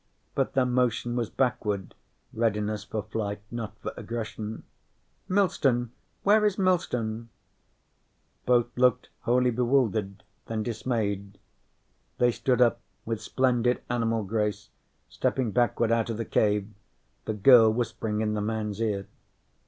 But 0.33 0.53
their 0.53 0.65
motion 0.65 1.15
was 1.15 1.29
backward, 1.29 1.93
readiness 2.33 2.83
for 2.83 3.03
flight, 3.03 3.39
not 3.51 3.77
for 3.83 3.93
aggression. 3.95 4.63
"Millstone? 5.29 5.91
Where 6.23 6.43
is 6.43 6.57
Millstone?" 6.57 7.29
Both 8.47 8.75
looked 8.75 9.09
wholly 9.19 9.51
bewildered, 9.51 10.23
then 10.47 10.63
dismayed. 10.63 11.37
They 12.17 12.31
stood 12.31 12.63
up 12.63 12.79
with 13.05 13.21
splendid 13.21 13.83
animal 13.91 14.23
grace, 14.23 14.71
stepping 15.07 15.51
backward 15.51 15.91
out 15.91 16.09
of 16.09 16.17
the 16.17 16.25
cave, 16.25 16.69
the 17.25 17.35
girl 17.35 17.71
whispering 17.71 18.21
in 18.21 18.33
the 18.33 18.41
man's 18.41 18.81
ear. 18.81 19.05